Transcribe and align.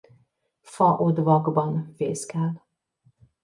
Faodvakban 0.61 1.93
fészkel. 1.95 2.63